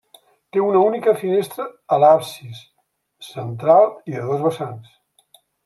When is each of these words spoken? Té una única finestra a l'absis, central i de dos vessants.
Té 0.55 0.61
una 0.67 0.79
única 0.85 1.13
finestra 1.19 1.65
a 1.95 1.99
l'absis, 2.05 2.63
central 3.29 3.89
i 4.15 4.19
de 4.19 4.27
dos 4.33 4.45
vessants. 4.49 5.41